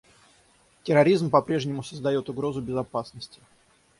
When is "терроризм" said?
0.81-1.29